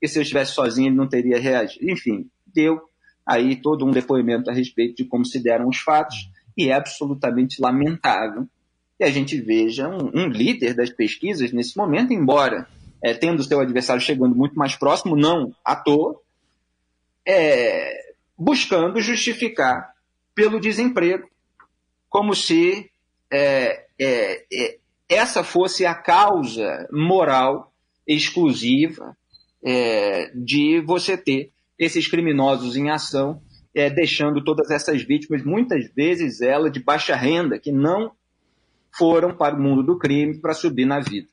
porque 0.03 0.09
se 0.09 0.19
eu 0.19 0.23
estivesse 0.23 0.51
sozinho 0.51 0.89
ele 0.89 0.97
não 0.97 1.09
teria 1.09 1.39
reagido. 1.39 1.89
Enfim, 1.89 2.29
deu 2.53 2.81
aí 3.27 3.57
todo 3.57 3.85
um 3.85 3.91
depoimento 3.91 4.51
a 4.51 4.53
respeito 4.53 4.97
de 4.97 5.05
como 5.05 5.25
se 5.25 5.39
deram 5.39 5.69
os 5.69 5.79
fatos, 5.79 6.31
e 6.57 6.69
é 6.69 6.75
absolutamente 6.75 7.61
lamentável 7.61 8.47
que 8.99 9.05
a 9.05 9.11
gente 9.11 9.41
veja 9.41 9.89
um, 9.89 10.11
um 10.15 10.29
líder 10.29 10.75
das 10.75 10.91
pesquisas 10.91 11.53
nesse 11.53 11.77
momento, 11.77 12.13
embora 12.13 12.69
é, 13.03 13.15
tendo 13.15 13.43
seu 13.43 13.61
adversário 13.61 14.03
chegando 14.03 14.35
muito 14.35 14.55
mais 14.55 14.77
próximo, 14.77 15.17
não 15.17 15.55
à 15.65 15.75
toa, 15.75 16.21
é, 17.27 18.15
buscando 18.39 19.01
justificar 19.01 19.93
pelo 20.35 20.61
desemprego, 20.61 21.29
como 22.09 22.35
se 22.35 22.91
é, 23.31 23.87
é, 23.99 24.45
é 24.53 24.79
essa 25.09 25.43
fosse 25.45 25.85
a 25.85 25.95
causa 25.95 26.89
moral 26.91 27.73
exclusiva 28.07 29.17
é, 29.65 30.31
de 30.35 30.81
você 30.81 31.17
ter 31.17 31.51
esses 31.79 32.07
criminosos 32.07 32.77
em 32.77 32.91
ação, 32.91 33.41
é, 33.75 33.89
deixando 33.89 34.45
todas 34.45 34.71
essas 34.71 35.03
vítimas, 35.03 35.43
muitas 35.43 35.87
vezes 35.95 36.41
ela 36.41 36.71
de 36.71 36.81
baixa 36.81 37.17
renda, 37.17 37.59
que 37.59 37.73
não 37.73 38.13
foram 38.97 39.35
para 39.35 39.55
o 39.55 39.61
mundo 39.61 39.83
do 39.83 39.99
crime 39.99 40.39
para 40.39 40.55
subir 40.55 40.85
na 40.85 41.01
vida. 41.01 41.29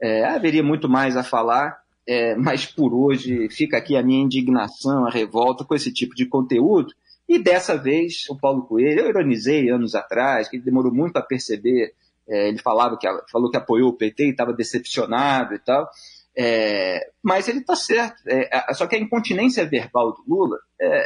É, 0.00 0.24
haveria 0.24 0.62
muito 0.62 0.88
mais 0.88 1.16
a 1.16 1.22
falar, 1.22 1.78
é, 2.06 2.34
mas 2.36 2.64
por 2.64 2.94
hoje 2.94 3.48
fica 3.50 3.76
aqui 3.76 3.96
a 3.96 4.02
minha 4.02 4.22
indignação, 4.22 5.06
a 5.06 5.10
revolta 5.10 5.64
com 5.64 5.74
esse 5.74 5.92
tipo 5.92 6.14
de 6.14 6.26
conteúdo. 6.26 6.94
E 7.28 7.38
dessa 7.38 7.76
vez, 7.76 8.24
o 8.30 8.36
Paulo 8.36 8.62
Coelho, 8.62 9.00
eu 9.00 9.08
ironizei 9.10 9.68
anos 9.68 9.94
atrás, 9.94 10.48
que 10.48 10.56
ele 10.56 10.64
demorou 10.64 10.92
muito 10.92 11.18
a 11.18 11.22
perceber, 11.22 11.92
é, 12.26 12.48
ele 12.48 12.58
falava 12.58 12.96
que, 12.96 13.06
falou 13.30 13.50
que 13.50 13.58
apoiou 13.58 13.90
o 13.90 13.96
PT 13.96 14.24
e 14.24 14.30
estava 14.30 14.54
decepcionado 14.54 15.54
e 15.54 15.58
tal. 15.58 15.90
É, 16.40 17.10
mas 17.20 17.48
ele 17.48 17.58
está 17.58 17.74
certo. 17.74 18.22
É, 18.28 18.72
só 18.72 18.86
que 18.86 18.94
a 18.94 18.98
incontinência 18.98 19.66
verbal 19.66 20.12
do 20.12 20.22
Lula 20.28 20.56
é, 20.80 21.00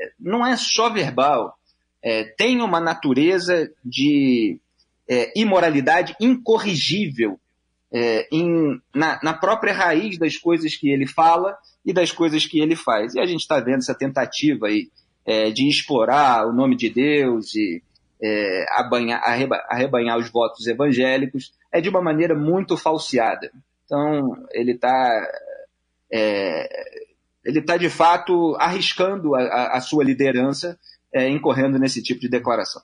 é 0.00 0.10
não 0.18 0.46
é 0.46 0.56
só 0.56 0.88
verbal. 0.88 1.54
É, 2.02 2.24
tem 2.24 2.62
uma 2.62 2.80
natureza 2.80 3.70
de 3.84 4.58
é, 5.06 5.30
imoralidade 5.38 6.16
incorrigível 6.18 7.38
em, 8.30 8.80
na, 8.94 9.18
na, 9.20 9.34
própria 9.34 9.72
raiz 9.72 10.16
das 10.16 10.36
coisas 10.36 10.76
que 10.76 10.88
ele 10.88 11.08
fala 11.08 11.58
e 11.84 11.92
das 11.92 12.12
coisas 12.12 12.46
que 12.46 12.60
ele 12.60 12.76
faz. 12.76 13.14
E 13.14 13.20
a 13.20 13.26
gente 13.26 13.40
está 13.40 13.58
vendo 13.58 13.78
essa 13.78 13.94
tentativa 13.94 14.68
aí 14.68 14.88
de 15.52 15.68
explorar 15.68 16.46
o 16.46 16.52
nome 16.52 16.76
de 16.76 16.88
Deus 16.88 17.52
e 17.56 17.82
abanhar, 18.76 19.20
arrebanhar 19.68 20.18
os 20.18 20.30
votos 20.30 20.68
evangélicos 20.68 21.52
é 21.72 21.80
de 21.80 21.88
uma 21.88 22.00
maneira 22.00 22.32
muito 22.32 22.76
falseada. 22.76 23.50
Então, 23.90 24.36
ele 24.52 24.70
está 24.70 25.28
é, 26.12 26.68
ele 27.44 27.60
tá 27.60 27.76
de 27.76 27.90
fato 27.90 28.56
arriscando 28.60 29.34
a, 29.34 29.72
a 29.76 29.80
sua 29.80 30.04
liderança 30.04 30.78
é, 31.12 31.28
incorrendo 31.28 31.76
nesse 31.76 32.00
tipo 32.00 32.20
de 32.20 32.28
declaração. 32.28 32.80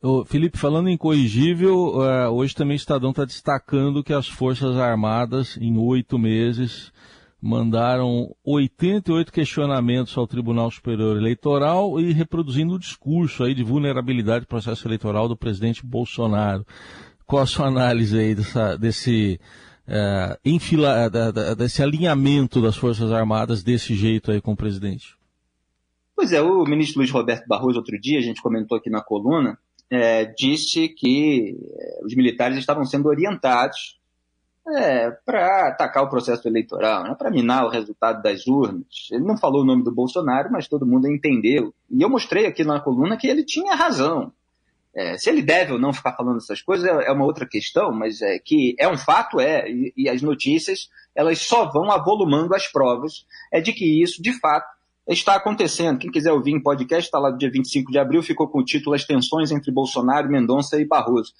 Ô, 0.00 0.24
Felipe, 0.24 0.58
falando 0.58 0.88
em 0.88 0.96
corrigível, 0.96 1.96
uh, 1.96 2.30
hoje 2.30 2.54
também 2.54 2.76
o 2.76 2.78
Estadão 2.78 3.10
está 3.10 3.24
destacando 3.24 4.04
que 4.04 4.12
as 4.12 4.28
Forças 4.28 4.76
Armadas, 4.76 5.58
em 5.60 5.76
oito 5.76 6.16
meses, 6.16 6.92
mandaram 7.42 8.32
88 8.44 9.32
questionamentos 9.32 10.16
ao 10.16 10.28
Tribunal 10.28 10.70
Superior 10.70 11.16
Eleitoral 11.16 11.98
e 11.98 12.12
reproduzindo 12.12 12.74
o 12.74 12.78
discurso 12.78 13.42
aí 13.42 13.54
de 13.54 13.64
vulnerabilidade 13.64 14.44
do 14.44 14.48
processo 14.48 14.86
eleitoral 14.86 15.26
do 15.26 15.36
presidente 15.36 15.84
Bolsonaro. 15.84 16.64
Qual 17.26 17.42
a 17.42 17.46
sua 17.46 17.66
análise 17.66 18.16
aí 18.16 18.36
dessa, 18.36 18.76
desse 18.76 19.40
é, 19.88 20.38
enfila, 20.44 21.08
da, 21.08 21.30
da, 21.30 21.54
desse 21.54 21.82
alinhamento 21.82 22.60
das 22.60 22.76
Forças 22.76 23.12
Armadas 23.12 23.62
desse 23.62 23.94
jeito 23.94 24.30
aí 24.30 24.40
com 24.40 24.52
o 24.52 24.56
presidente? 24.56 25.16
Pois 26.14 26.32
é, 26.32 26.40
o 26.40 26.64
ministro 26.64 27.00
Luiz 27.00 27.10
Roberto 27.10 27.46
Barroso, 27.46 27.78
outro 27.78 28.00
dia, 28.00 28.18
a 28.18 28.22
gente 28.22 28.40
comentou 28.40 28.78
aqui 28.78 28.88
na 28.88 29.02
coluna, 29.02 29.58
é, 29.90 30.24
disse 30.24 30.88
que 30.88 31.56
é, 31.78 32.04
os 32.04 32.14
militares 32.14 32.56
estavam 32.56 32.84
sendo 32.84 33.06
orientados 33.06 33.98
é, 34.68 35.10
para 35.24 35.68
atacar 35.68 36.02
o 36.02 36.08
processo 36.08 36.48
eleitoral, 36.48 37.04
né, 37.04 37.14
para 37.14 37.30
minar 37.30 37.66
o 37.66 37.68
resultado 37.68 38.22
das 38.22 38.46
urnas. 38.46 39.08
Ele 39.12 39.24
não 39.24 39.36
falou 39.36 39.62
o 39.62 39.64
nome 39.64 39.84
do 39.84 39.92
Bolsonaro, 39.92 40.50
mas 40.50 40.66
todo 40.66 40.86
mundo 40.86 41.06
entendeu. 41.06 41.72
E 41.90 42.02
eu 42.02 42.08
mostrei 42.08 42.46
aqui 42.46 42.64
na 42.64 42.80
coluna 42.80 43.16
que 43.16 43.28
ele 43.28 43.44
tinha 43.44 43.76
razão. 43.76 44.32
É, 44.96 45.18
se 45.18 45.28
ele 45.28 45.42
deve 45.42 45.74
ou 45.74 45.78
não 45.78 45.92
ficar 45.92 46.14
falando 46.14 46.38
essas 46.38 46.62
coisas 46.62 46.88
é, 46.88 47.08
é 47.08 47.12
uma 47.12 47.26
outra 47.26 47.46
questão, 47.46 47.92
mas 47.92 48.22
é 48.22 48.38
que 48.38 48.74
é 48.78 48.88
um 48.88 48.96
fato, 48.96 49.38
é, 49.38 49.68
e, 49.70 49.92
e, 49.94 50.08
as 50.08 50.22
notícias 50.22 50.88
elas 51.14 51.38
só 51.38 51.70
vão 51.70 51.90
avolumando 51.92 52.54
as 52.54 52.66
provas 52.66 53.26
é 53.52 53.60
de 53.60 53.74
que 53.74 54.02
isso, 54.02 54.22
de 54.22 54.32
fato, 54.38 54.66
está 55.06 55.34
acontecendo. 55.34 55.98
Quem 55.98 56.10
quiser 56.10 56.32
ouvir 56.32 56.52
em 56.52 56.62
podcast, 56.62 57.06
está 57.06 57.18
lá 57.18 57.30
no 57.30 57.38
dia 57.38 57.50
25 57.50 57.92
de 57.92 57.98
abril, 57.98 58.22
ficou 58.22 58.48
com 58.48 58.60
o 58.60 58.64
título 58.64 58.96
As 58.96 59.04
Tensões 59.04 59.50
entre 59.50 59.70
Bolsonaro, 59.70 60.30
Mendonça 60.30 60.80
e 60.80 60.84
Barroso. 60.86 61.32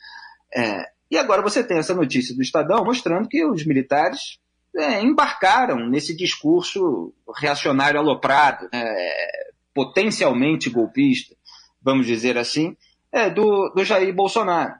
É, 0.55 0.85
e 1.11 1.17
agora 1.17 1.43
você 1.43 1.65
tem 1.65 1.79
essa 1.79 1.95
notícia 1.95 2.35
do 2.35 2.43
Estadão 2.43 2.85
mostrando 2.85 3.29
que 3.29 3.45
os 3.45 3.65
militares 3.65 4.39
é, 4.77 5.03
embarcaram 5.03 5.89
nesse 5.89 6.15
discurso 6.15 7.13
reacionário 7.39 7.99
aloprado, 7.99 8.69
é, 8.73 9.51
potencialmente 9.75 10.69
golpista, 10.69 11.35
vamos 11.83 12.07
dizer 12.07 12.37
assim, 12.37 12.77
é 13.13 13.31
do, 13.31 13.71
do 13.71 13.85
Jair 13.85 14.15
Bolsonaro. 14.15 14.75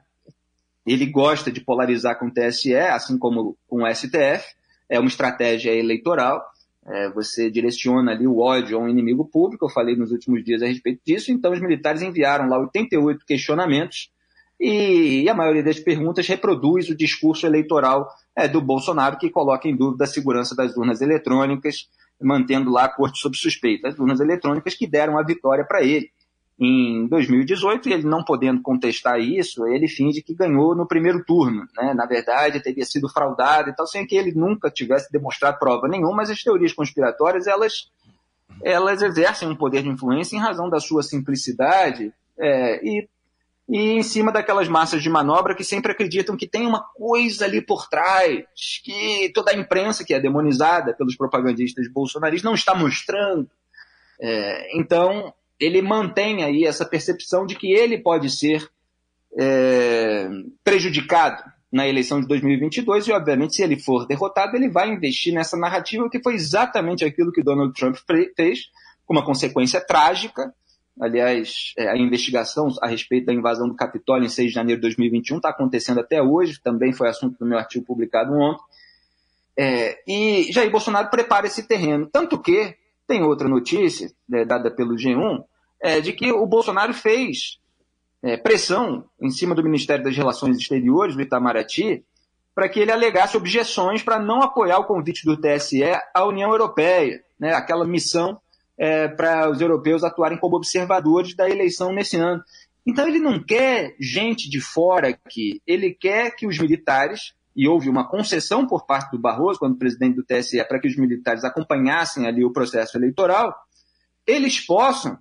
Ele 0.85 1.05
gosta 1.05 1.51
de 1.51 1.59
polarizar 1.59 2.17
com 2.17 2.27
o 2.27 2.31
TSE, 2.31 2.73
assim 2.75 3.17
como 3.17 3.57
com 3.67 3.83
o 3.83 3.93
STF, 3.93 4.55
é 4.89 4.97
uma 4.99 5.09
estratégia 5.09 5.71
eleitoral. 5.71 6.41
É, 6.85 7.09
você 7.09 7.51
direciona 7.51 8.11
ali 8.11 8.25
o 8.25 8.39
ódio 8.39 8.77
a 8.77 8.81
um 8.81 8.87
inimigo 8.87 9.25
público, 9.25 9.65
eu 9.65 9.69
falei 9.69 9.97
nos 9.97 10.11
últimos 10.11 10.43
dias 10.45 10.61
a 10.61 10.67
respeito 10.67 11.01
disso, 11.05 11.31
então 11.33 11.51
os 11.51 11.59
militares 11.59 12.01
enviaram 12.01 12.47
lá 12.47 12.57
88 12.59 13.25
questionamentos 13.25 14.09
e, 14.57 15.23
e 15.23 15.29
a 15.29 15.33
maioria 15.33 15.61
das 15.61 15.79
perguntas 15.79 16.25
reproduz 16.25 16.89
o 16.89 16.95
discurso 16.95 17.45
eleitoral 17.45 18.07
é, 18.33 18.47
do 18.47 18.61
Bolsonaro, 18.61 19.17
que 19.17 19.29
coloca 19.29 19.67
em 19.67 19.75
dúvida 19.75 20.05
a 20.05 20.07
segurança 20.07 20.55
das 20.55 20.77
urnas 20.77 21.01
eletrônicas, 21.01 21.89
mantendo 22.21 22.71
lá 22.71 22.85
a 22.85 22.89
corte 22.89 23.19
sob 23.19 23.37
suspeita. 23.37 23.89
As 23.89 23.99
urnas 23.99 24.21
eletrônicas 24.21 24.73
que 24.73 24.87
deram 24.87 25.17
a 25.17 25.23
vitória 25.23 25.65
para 25.65 25.83
ele 25.83 26.09
em 26.59 27.07
2018 27.07 27.87
e 27.87 27.93
ele 27.93 28.07
não 28.07 28.23
podendo 28.23 28.61
contestar 28.61 29.19
isso, 29.19 29.67
ele 29.67 29.87
finge 29.87 30.23
que 30.23 30.33
ganhou 30.33 30.75
no 30.75 30.87
primeiro 30.87 31.23
turno. 31.23 31.67
Né? 31.77 31.93
Na 31.93 32.05
verdade, 32.05 32.61
teria 32.61 32.85
sido 32.85 33.07
fraudado 33.07 33.69
e 33.69 33.75
tal, 33.75 33.85
sem 33.85 34.05
que 34.07 34.15
ele 34.15 34.31
nunca 34.31 34.71
tivesse 34.71 35.11
demonstrado 35.11 35.59
prova 35.59 35.87
nenhuma, 35.87 36.17
mas 36.17 36.31
as 36.31 36.41
teorias 36.41 36.73
conspiratórias, 36.73 37.45
elas, 37.45 37.91
elas 38.63 39.01
exercem 39.01 39.47
um 39.47 39.55
poder 39.55 39.83
de 39.83 39.89
influência 39.89 40.35
em 40.35 40.39
razão 40.39 40.69
da 40.69 40.79
sua 40.79 41.03
simplicidade 41.03 42.11
é, 42.39 42.83
e 42.83 43.07
e 43.69 43.97
em 43.97 44.03
cima 44.03 44.31
daquelas 44.31 44.69
massas 44.69 45.03
de 45.03 45.09
manobra 45.09 45.53
que 45.53 45.63
sempre 45.63 45.91
acreditam 45.91 46.37
que 46.37 46.47
tem 46.47 46.65
uma 46.65 46.81
coisa 46.95 47.43
ali 47.43 47.61
por 47.61 47.89
trás, 47.89 48.45
que 48.81 49.29
toda 49.33 49.51
a 49.51 49.55
imprensa, 49.55 50.05
que 50.05 50.13
é 50.13 50.19
demonizada 50.21 50.93
pelos 50.93 51.17
propagandistas 51.17 51.85
bolsonaristas, 51.91 52.45
não 52.45 52.55
está 52.55 52.73
mostrando. 52.73 53.49
É, 54.21 54.79
então, 54.79 55.33
ele 55.59 55.81
mantém 55.81 56.43
aí 56.43 56.65
essa 56.65 56.85
percepção 56.85 57.45
de 57.45 57.55
que 57.55 57.71
ele 57.71 57.97
pode 57.97 58.29
ser 58.29 58.69
é, 59.37 60.29
prejudicado 60.63 61.43
na 61.71 61.87
eleição 61.87 62.21
de 62.21 62.27
2022 62.27 63.07
e, 63.07 63.11
obviamente, 63.11 63.55
se 63.55 63.63
ele 63.63 63.79
for 63.79 64.07
derrotado, 64.07 64.55
ele 64.55 64.69
vai 64.69 64.89
investir 64.89 65.33
nessa 65.33 65.57
narrativa 65.57 66.09
que 66.09 66.21
foi 66.21 66.35
exatamente 66.35 67.03
aquilo 67.03 67.31
que 67.31 67.43
Donald 67.43 67.73
Trump 67.73 67.95
fez, 68.35 68.69
com 69.05 69.13
uma 69.13 69.25
consequência 69.25 69.81
trágica, 69.81 70.53
Aliás, 70.99 71.73
é, 71.77 71.89
a 71.89 71.97
investigação 71.97 72.69
a 72.81 72.87
respeito 72.87 73.27
da 73.27 73.33
invasão 73.33 73.67
do 73.67 73.75
Capitólio 73.75 74.25
em 74.25 74.29
6 74.29 74.47
de 74.47 74.53
janeiro 74.53 74.81
de 74.81 74.87
2021 74.87 75.37
está 75.37 75.49
acontecendo 75.49 75.99
até 75.99 76.21
hoje, 76.21 76.59
também 76.61 76.91
foi 76.91 77.07
assunto 77.07 77.37
do 77.37 77.45
meu 77.45 77.57
artigo 77.57 77.85
publicado 77.85 78.33
ontem. 78.33 78.63
É, 79.55 79.99
e 80.07 80.51
Jair 80.51 80.71
Bolsonaro 80.71 81.09
prepara 81.09 81.45
esse 81.45 81.67
terreno. 81.67 82.07
Tanto 82.11 82.39
que 82.41 82.75
tem 83.07 83.23
outra 83.23 83.47
notícia, 83.47 84.11
né, 84.27 84.43
dada 84.43 84.69
pelo 84.69 84.95
G1, 84.95 85.43
é, 85.81 86.01
de 86.01 86.13
que 86.13 86.31
o 86.31 86.45
Bolsonaro 86.45 86.93
fez 86.93 87.59
é, 88.21 88.35
pressão 88.35 89.05
em 89.21 89.29
cima 89.29 89.55
do 89.55 89.63
Ministério 89.63 90.03
das 90.03 90.15
Relações 90.15 90.57
Exteriores, 90.57 91.15
do 91.15 91.21
Itamaraty, 91.21 92.03
para 92.53 92.67
que 92.67 92.79
ele 92.79 92.91
alegasse 92.91 93.37
objeções 93.37 94.01
para 94.01 94.19
não 94.19 94.41
apoiar 94.41 94.79
o 94.79 94.85
convite 94.85 95.25
do 95.25 95.37
TSE 95.37 95.83
à 96.13 96.25
União 96.25 96.49
Europeia, 96.49 97.23
né, 97.39 97.53
aquela 97.53 97.85
missão 97.85 98.39
é, 98.77 99.07
para 99.07 99.49
os 99.49 99.61
europeus 99.61 100.03
atuarem 100.03 100.37
como 100.37 100.55
observadores 100.55 101.35
da 101.35 101.49
eleição 101.49 101.93
nesse 101.93 102.17
ano. 102.17 102.43
Então 102.85 103.07
ele 103.07 103.19
não 103.19 103.43
quer 103.43 103.95
gente 103.99 104.49
de 104.49 104.61
fora 104.61 105.09
aqui, 105.09 105.61
ele 105.67 105.93
quer 105.93 106.35
que 106.35 106.47
os 106.47 106.57
militares, 106.57 107.33
e 107.57 107.67
houve 107.67 107.89
uma 107.89 108.07
concessão 108.07 108.67
por 108.67 108.85
parte 108.85 109.09
do 109.09 109.17
Barroso, 109.17 109.57
quando 109.57 109.79
presidente 109.79 110.15
do 110.15 110.23
TSE, 110.23 110.63
para 110.65 110.79
que 110.79 110.87
os 110.87 110.95
militares 110.95 111.43
acompanhassem 111.43 112.27
ali 112.27 112.45
o 112.45 112.53
processo 112.53 112.95
eleitoral, 112.95 113.51
eles 114.27 114.59
possam 114.63 115.17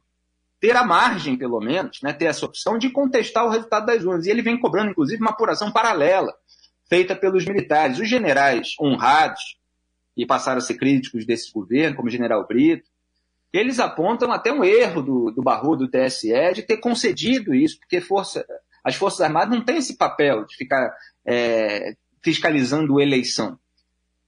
ter 0.61 0.77
a 0.77 0.85
margem, 0.85 1.39
pelo 1.39 1.59
menos, 1.61 2.03
né, 2.03 2.13
ter 2.13 2.27
essa 2.27 2.45
opção 2.45 2.77
de 2.77 2.91
contestar 2.91 3.47
o 3.47 3.49
resultado 3.49 3.87
das 3.87 4.05
urnas. 4.05 4.27
E 4.27 4.31
ele 4.31 4.43
vem 4.43 4.61
cobrando, 4.61 4.91
inclusive, 4.91 5.19
uma 5.19 5.31
apuração 5.31 5.73
paralela, 5.73 6.35
feita 6.91 7.17
pelos 7.17 7.47
militares. 7.47 7.99
Os 7.99 8.09
generais 8.09 8.75
honrados, 8.79 9.57
e 10.15 10.27
passaram 10.27 10.59
a 10.59 10.63
ser 10.63 10.75
críticos 10.75 11.25
desse 11.25 11.51
governo, 11.51 11.97
como 11.97 12.09
o 12.09 12.13
general 12.13 12.47
Brito, 12.47 12.87
eles 13.51 13.79
apontam 13.79 14.31
até 14.31 14.53
um 14.53 14.63
erro 14.63 15.01
do, 15.01 15.31
do 15.31 15.77
do 15.77 15.89
TSE, 15.89 16.53
de 16.55 16.63
ter 16.63 16.77
concedido 16.77 17.55
isso, 17.55 17.79
porque 17.79 17.99
força, 17.99 18.45
as 18.85 18.95
Forças 18.95 19.23
Armadas 19.23 19.57
não 19.57 19.65
têm 19.65 19.79
esse 19.79 19.97
papel 19.97 20.45
de 20.45 20.55
ficar 20.55 20.95
é, 21.25 21.97
fiscalizando 22.27 23.01
eleição. 23.01 23.57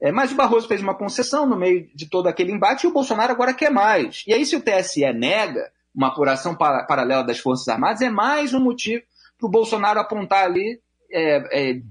É, 0.01 0.13
mas 0.13 0.31
o 0.31 0.37
Barroso 0.37 0.69
fez 0.69 0.81
uma 0.81 0.95
concessão 0.95 1.45
no 1.45 1.57
meio 1.57 1.91
de 1.93 2.09
todo 2.09 2.29
aquele 2.29 2.53
embate 2.53 2.87
e 2.87 2.89
o 2.89 2.93
Bolsonaro 2.93 3.33
agora 3.33 3.53
quer 3.53 3.73
mais. 3.73 4.23
E 4.25 4.33
aí, 4.33 4.47
se 4.47 4.55
o 4.55 4.61
TSE 4.61 5.13
nega 5.13 5.73
uma 5.93 6.07
apuração 6.07 6.55
para, 6.55 6.85
paralela 6.85 7.25
das 7.25 7.41
Forças 7.41 7.67
Armadas, 7.67 8.01
é 8.01 8.09
mais 8.09 8.55
um 8.55 8.61
motivo 8.61 9.03
para 9.37 9.49
o 9.49 9.51
Bolsonaro 9.51 9.99
apontar 9.99 10.45
ali, 10.45 10.81
é, 11.11 11.71
é, 11.71 11.83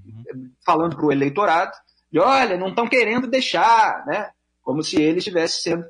falando 0.65 0.95
para 0.95 1.05
o 1.05 1.11
eleitorado, 1.11 1.73
de 2.09 2.19
olha, 2.19 2.55
não 2.55 2.69
estão 2.69 2.87
querendo 2.87 3.27
deixar, 3.27 4.05
né? 4.05 4.29
Como 4.63 4.81
se 4.81 5.01
ele 5.01 5.17
estivesse 5.17 5.61
sendo 5.61 5.83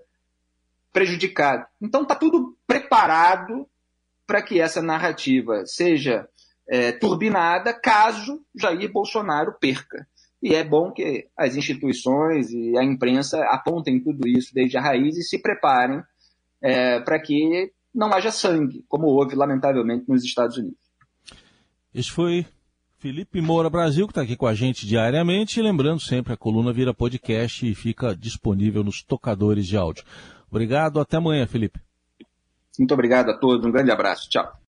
prejudicado. 0.91 1.63
Então 1.79 2.01
está 2.01 2.15
tudo 2.15 2.57
preparado 2.65 3.67
para 4.25 4.41
que 4.41 4.59
essa 4.59 4.81
narrativa 4.81 5.63
seja 5.67 6.27
é, 6.67 6.91
turbinada 6.91 7.71
caso 7.71 8.43
Jair 8.55 8.91
Bolsonaro 8.91 9.53
perca. 9.59 10.07
E 10.41 10.53
é 10.53 10.63
bom 10.63 10.91
que 10.91 11.27
as 11.35 11.55
instituições 11.55 12.51
e 12.51 12.77
a 12.77 12.83
imprensa 12.83 13.43
apontem 13.45 13.99
tudo 13.99 14.27
isso 14.27 14.53
desde 14.53 14.77
a 14.77 14.81
raiz 14.81 15.17
e 15.17 15.23
se 15.23 15.41
preparem 15.41 16.01
é, 16.61 16.99
para 16.99 17.19
que 17.19 17.71
não 17.93 18.13
haja 18.13 18.31
sangue, 18.31 18.85
como 18.87 19.07
houve, 19.07 19.35
lamentavelmente, 19.35 20.05
nos 20.07 20.23
Estados 20.23 20.57
Unidos. 20.57 20.77
Esse 21.93 22.11
foi 22.11 22.45
Felipe 22.99 23.41
Moura 23.41 23.69
Brasil, 23.69 24.05
que 24.05 24.11
está 24.11 24.21
aqui 24.21 24.35
com 24.35 24.47
a 24.47 24.53
gente 24.53 24.85
diariamente. 24.85 25.59
E 25.59 25.63
lembrando 25.63 25.99
sempre, 25.99 26.33
a 26.33 26.37
coluna 26.37 26.73
vira 26.73 26.93
podcast 26.93 27.67
e 27.67 27.73
fica 27.73 28.15
disponível 28.15 28.83
nos 28.83 29.03
tocadores 29.03 29.65
de 29.65 29.77
áudio. 29.77 30.03
Obrigado, 30.49 30.99
até 30.99 31.17
amanhã, 31.17 31.47
Felipe. 31.47 31.79
Muito 32.77 32.93
obrigado 32.93 33.29
a 33.29 33.37
todos, 33.37 33.65
um 33.65 33.71
grande 33.71 33.91
abraço, 33.91 34.29
tchau. 34.29 34.57